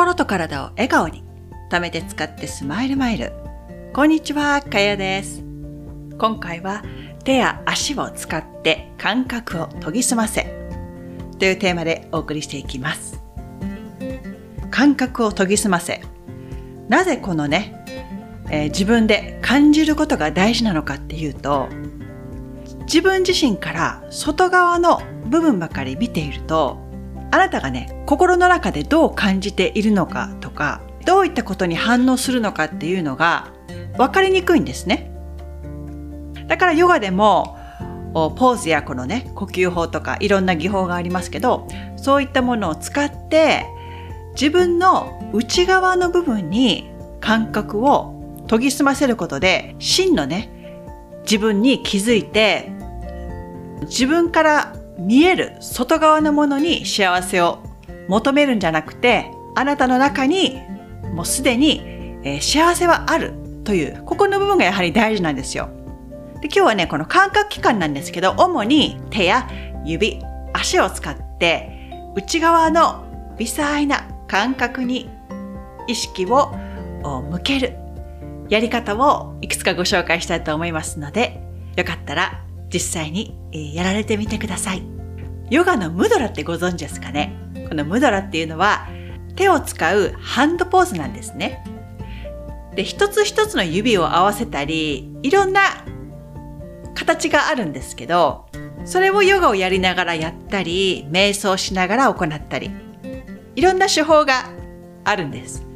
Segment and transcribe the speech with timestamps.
[0.00, 1.22] 心と体を笑顔に
[1.70, 3.34] 貯めて使ってスマイルマイル。
[3.92, 5.44] こんにちはかやです。
[6.16, 6.82] 今回は
[7.22, 10.44] 手や足を使って感覚を研ぎ澄ませ。
[11.38, 13.22] というテーマでお送りしていきます。
[14.70, 16.00] 感覚を研ぎ澄ませ。
[16.88, 17.84] なぜこのね、
[18.50, 21.68] えー、自分で感じることが大事なのかっていうと
[22.86, 26.89] 自分自身から外側の部分ばかり見ていると
[27.32, 33.52] あなたがね、心の中でどう感じているのかとか、どういったことに反応するのかっていうのが
[33.96, 35.10] 分かりにくいんですね。
[36.48, 37.56] だからヨガでも、
[38.12, 43.64] ポーズやこのね、呼吸法とかいろんな技法がありますけど、そういったものを使って、
[44.32, 46.90] 自分の内側の部分に
[47.20, 50.50] 感覚を研ぎ澄ませることで、真のね、
[51.22, 52.72] 自分に気づいて、
[53.82, 57.62] 自分から見える外側のものに幸せを
[58.08, 60.60] 求めるんじゃなくて、あなたの中に
[61.14, 61.82] もうすでに、
[62.22, 63.32] え、幸せはある
[63.64, 65.70] という、ここの部分がやはり大事なんですよ。
[66.40, 69.48] で今日はね、この感覚器官なんですけど、主に手や
[69.84, 70.20] 指、
[70.52, 73.04] 足を使って内側の
[73.38, 75.08] 微細な感覚に
[75.86, 76.52] 意識を
[77.02, 77.76] 向ける
[78.48, 81.42] やり方をいくつかご紹介したいと思いますので、
[81.76, 84.82] よかったら実際にえやられてみてください。
[85.50, 87.36] ヨガのムドラってご存知ですかね？
[87.68, 88.86] このムドラっていうのは
[89.36, 91.64] 手を使うハンドポーズなんですね。
[92.74, 95.60] で、一つ一つの指を合わせたり、いろんな
[96.94, 98.46] 形があるんですけど、
[98.84, 102.70] それをヨガをやりながらやったり、瞑想しながら行ったり、
[103.56, 104.50] いろんな手法が
[105.04, 105.66] あるんです。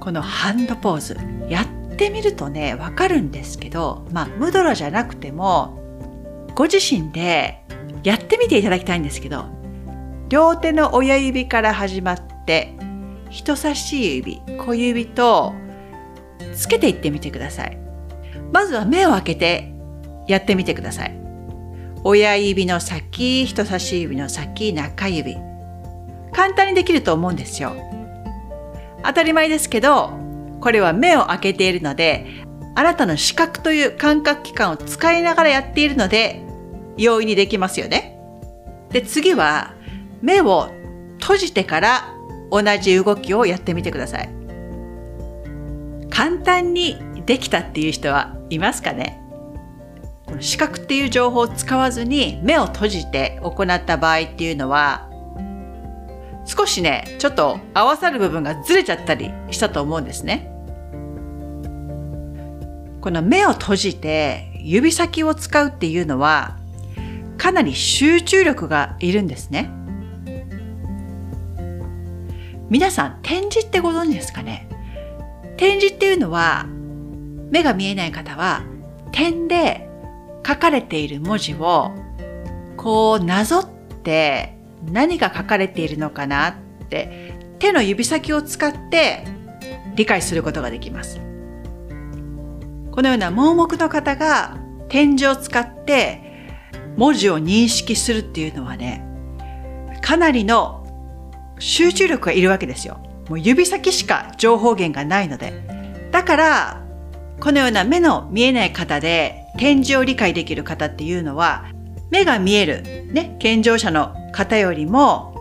[0.00, 1.16] このハンドポーズ、
[1.48, 5.87] やってみるとね、わかるんですけど、まあ、ムドラじゃなくても、
[6.58, 7.62] ご自身で
[8.02, 9.44] やってみていただきたいんですけど、
[10.28, 12.76] 両手の親指から始まって、
[13.30, 15.54] 人差し指、小指と
[16.56, 17.78] つけていってみてください。
[18.52, 19.72] まずは目を開けて
[20.26, 21.16] やってみてください。
[22.02, 25.36] 親指の先、人差し指の先、中指。
[26.32, 27.76] 簡単にできると思うんですよ。
[29.04, 30.10] 当たり前ですけど、
[30.60, 32.26] これは目を開けているので、
[32.74, 36.47] あなたの視覚という感覚器官を使いながらやっているので、
[36.98, 38.18] 容易にできますよね。
[38.90, 39.72] で、次は
[40.20, 40.68] 目を
[41.20, 42.14] 閉じてから
[42.50, 44.28] 同じ動きをやってみてください。
[46.10, 49.20] 簡単にできたっていう人はいますかね？
[50.26, 55.08] この視覚っていう情報を使わずに目を閉じて行った場合っていうのは
[56.44, 60.50] 少しね、ちょっと合わさる部分がずれちゃったりしたと思うんですね。
[63.00, 66.57] この目を閉じて指先を使うっていうのは
[67.48, 69.70] かなり集中力がいるんですね。
[72.68, 74.68] 皆さん、点字ってご存知ですかね？
[75.56, 76.66] 点字っていうのは、
[77.50, 78.64] 目が見えない方は、
[79.12, 79.88] 点で
[80.46, 81.92] 書かれている文字を、
[82.76, 83.68] こうなぞっ
[84.02, 86.54] て何が書かれているのかなっ
[86.90, 89.24] て、手の指先を使って
[89.94, 91.18] 理解することができます。
[92.92, 94.58] このような盲目の方が
[94.90, 96.27] 点字を使って
[96.98, 99.04] 文字を認識するっていうのはね、
[100.02, 100.84] かなりの
[101.60, 103.00] 集中力がいるわけですよ。
[103.28, 105.52] もう指先しか情報源がないので。
[106.10, 106.82] だから、
[107.38, 111.66] このような目の見えない方で点字を理解できる方っていうのは、
[112.10, 112.82] 目が見える、
[113.12, 115.34] ね、健常者の方よりも、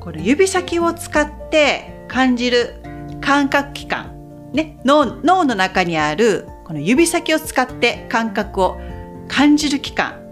[0.00, 2.74] この指先を使って感じる
[3.22, 8.78] 感覚器官、ね、脳脳の中にあるこの指先を使って感覚を
[9.28, 10.23] 感じる器官、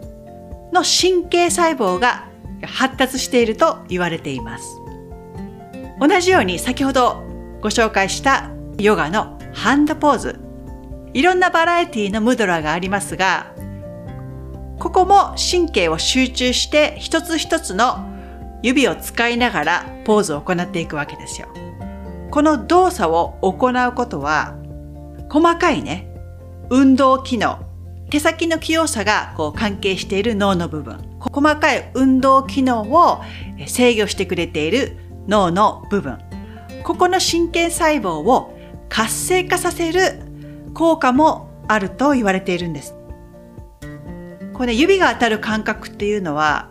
[0.72, 2.28] の神経細胞が
[2.62, 4.64] 発達していると言われています。
[6.00, 7.22] 同じように先ほど
[7.60, 10.40] ご紹介したヨガのハンドポーズ。
[11.14, 13.54] いろんなバラエティのムドラがありますが、
[14.78, 18.08] ここも神経を集中して一つ一つの
[18.62, 21.48] 指を使いながらポーズを行っていくわけですよ。
[22.30, 24.56] この動作を行うことは、
[25.28, 26.08] 細かいね、
[26.70, 27.58] 運動機能、
[28.12, 33.22] 手先の器用さがこう関係している脳の部分、細かい運動機能を
[33.66, 36.18] 制御してくれている脳の部分、
[36.84, 38.54] ここの神経細胞を
[38.90, 40.20] 活性化させる
[40.74, 42.94] 効果もあると言われているんです。
[44.52, 46.68] これ指が当たる感覚っていうのは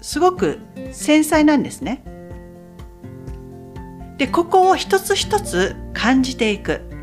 [0.00, 0.60] すごく
[0.90, 2.02] 繊細なんですね。
[4.16, 6.95] で、ここを一つ一つ感じていく。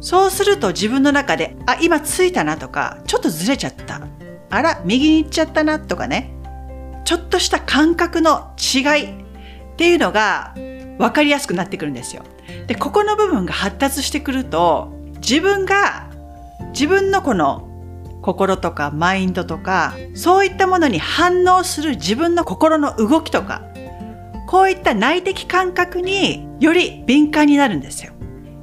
[0.00, 4.00] そうすると自分の中で、あ、今着いたなとか、ちょっとずれちゃった。
[4.50, 6.32] あら、右に行っちゃったなとかね。
[7.04, 12.22] ちょっとした感覚の違いっていうのが分かりやすくなってくるんですよ。
[12.66, 16.08] で、ここの部分が発達してくると、自分が、
[16.72, 17.68] 自分のこの
[18.22, 23.62] 心とかマインドとか、そういったものに反応する自分の心の動きとか、
[24.46, 28.12] こういった内的感覚により敏感になるんですよ。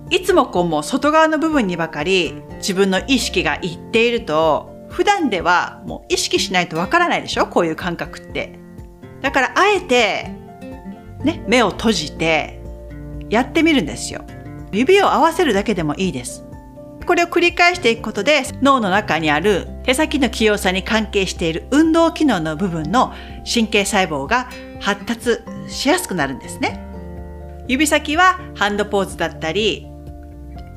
[0.10, 7.48] いつもこうもう外側の部分にばかり自分の意識がいっていると、普段ではもう意識しないとわからないでしょ？
[7.48, 8.58] こういう感覚って。
[9.22, 10.32] だからあえて、
[11.24, 12.62] ね、目を閉じて
[13.30, 14.24] やってみるんですよ。
[14.72, 16.46] 指を合わせるだけでもいいです。
[17.06, 23.14] これを繰り返していくことで脳の中にある手先の器用さに関係している運動機能の部分の
[23.52, 24.50] 神経細胞が
[24.82, 25.40] 発達
[25.70, 26.84] しやすくなるんですね。
[27.70, 29.87] 指先はハンドポーズだったり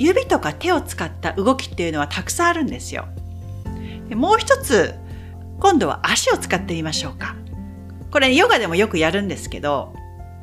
[0.00, 3.06] 指とか手を使った動きっていうのはたくさんあるんですよ。
[4.08, 4.94] でもう一つ
[5.61, 7.37] 今度は足を使ってみましょうか。
[8.11, 9.94] これヨガでもよくやるんですけど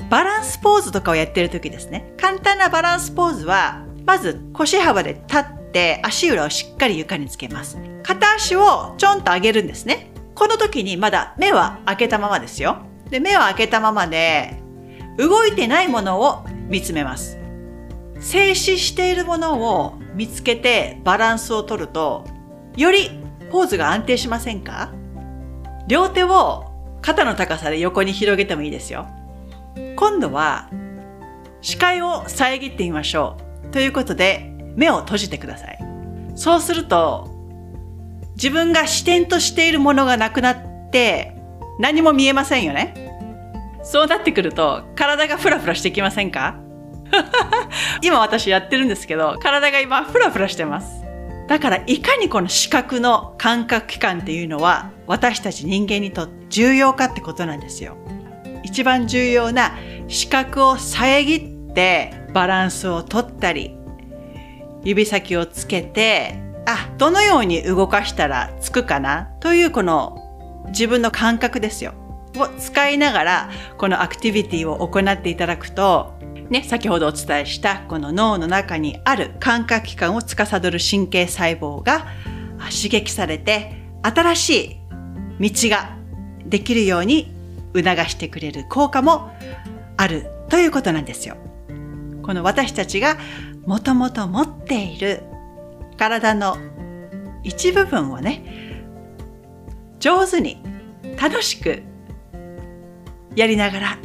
[0.10, 2.14] バランスポーズとかをやってる時ですね。
[2.18, 7.78] 簡単なバランスポーズはまず腰幅で立って足裏をしっかり床につけます。
[8.04, 10.12] 片足をちょんと上げるんですね。
[10.36, 12.78] この時にまだ目は開けたままですよ。
[13.10, 14.62] で、目を開けたままで
[15.18, 17.40] 動いてないものを見つめます。
[18.20, 22.26] 静止しているものを見つけてバランスを取ると、
[22.76, 23.12] より
[23.52, 24.92] ポーズが安定しませんか？
[25.88, 26.66] 両手を
[27.02, 29.08] 肩の高さで横に広げてもいいですよ。
[29.96, 30.70] 今度は
[31.62, 33.72] 視界を遮ってみましょう。
[33.72, 35.80] ということで、目を閉じてください。
[36.36, 37.30] そうすると、
[38.36, 41.36] 自分が視点としているものがなくなって
[41.80, 42.94] 何も見えませんよね。
[43.84, 46.60] そうなってくると体がフラフラしてきませんか？
[48.02, 51.04] 今私やってるんですけど、体が今フラフラしてます。
[51.48, 57.98] だからいかにこの視覚の感覚器官っていうのは私たち人間にとって重要かってことなんですよ。
[58.64, 59.74] 一番重要な
[60.08, 63.78] 視覚を遮ってバランスをとったり
[64.84, 70.24] 指先をつけて、あ、どのように動かしたらつくかなというこの
[70.70, 71.94] 自分の感覚ですよ。
[72.36, 76.14] を使いながら、このアクティビティを行っていただくと、
[76.50, 82.08] ね、先ほどお伝えしたこの脳の中にある感覚器官を司る神経細胞が
[82.72, 84.80] 刺激されて新し
[85.40, 85.98] い道が
[86.46, 87.34] できるように
[87.76, 89.32] 促してくれる効果も
[89.98, 91.36] あるということなんですよ。
[92.24, 93.18] この私たちが
[93.66, 95.24] もともと持っている
[95.98, 96.58] 体の
[97.44, 98.86] 一部分をね、
[100.00, 100.62] 上手に
[101.22, 101.84] 楽しく
[103.36, 104.00] やりながら、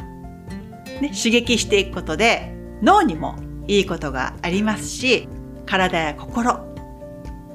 [1.01, 3.35] ね、刺激していくことで脳にも
[3.67, 5.27] いいことがありますし、
[5.65, 6.73] 体や心、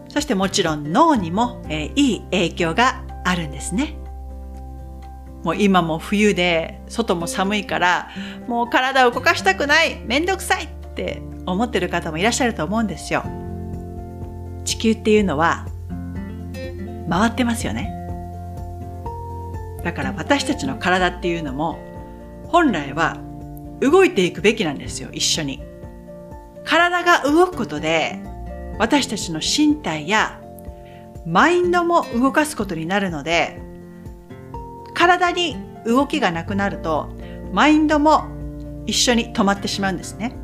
[0.08, 3.98] そしてもちろん脳にも、えー、いい影響があるんですね。
[5.44, 8.10] もう今も冬で外も寒いから
[8.48, 13.22] もう体を動かしたくないめんどくさいって思ってる方もいらっしゃると思うんですよ。
[14.64, 15.66] 地球っていうのは
[17.08, 17.94] 回ってますよね。
[19.84, 21.78] だから私たちの体っていうのも
[22.48, 23.16] 本来は
[23.80, 25.62] 動いていくべきなんですよ、一緒に。
[26.64, 28.20] 体が動くことで
[28.78, 30.40] 私たちの身体や
[31.26, 33.60] マインドも動かすことになるので
[34.92, 37.08] 体に動きがなくなると
[37.52, 38.26] マインドも
[38.86, 40.34] 一緒に止まってしまうんですね。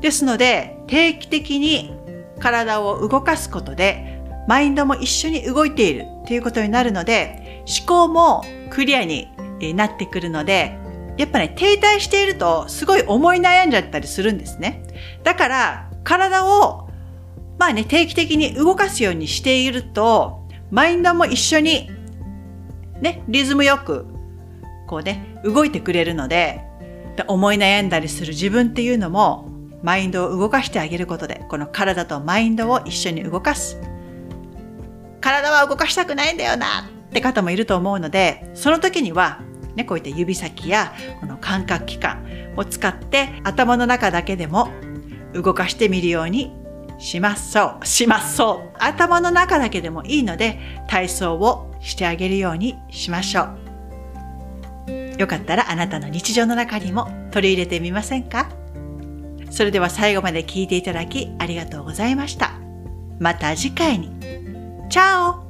[0.00, 1.94] ですので、定期的に
[2.40, 9.28] 体を動かすことで、マインドも一緒に動いているということになるので、思考もクリアに
[9.74, 10.76] なってくるので、
[11.18, 14.82] やっぱね、停滞しているとすごい思い悩んじゃったりするんですね。
[15.22, 16.88] だから、体を、
[17.58, 21.90] まあね、定期的に動かすようにしていると、マインドも一緒に、
[23.00, 24.06] ね、リズムよく、
[24.86, 26.62] こうね、動いてくれるので、
[27.28, 29.48] 思い悩んだりする自分っていうのも
[29.82, 33.78] マインドを動かしてあげることで、この体とマインドを一緒に動かす。
[35.20, 39.40] 体は動かしたくないんだよなって方もいると思うので、その時には、
[39.74, 42.24] ね、こういった指先やこの感覚器官
[42.56, 44.68] を使って頭の中だけでも
[45.32, 46.52] 動かしてみるように
[46.98, 47.86] しますそう。
[47.86, 48.76] しますそう。
[48.78, 55.18] 頭の中だけでもいいので体操をしてあげるようにしましょう。
[55.18, 58.48] よかったらあなたの日常の中にも取り入れてみませんか？
[59.50, 62.52] それでは最後まで聞いていただきありがとうございました。
[63.18, 64.10] また次回に。
[64.88, 65.41] チャオ